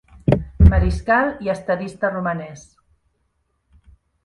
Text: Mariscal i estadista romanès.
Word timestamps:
Mariscal 0.71 1.29
i 1.49 1.51
estadista 1.53 2.11
romanès. 2.15 2.65